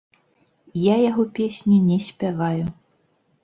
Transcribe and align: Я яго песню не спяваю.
Я 0.83 0.95
яго 1.09 1.23
песню 1.41 1.77
не 1.93 2.01
спяваю. 2.09 2.69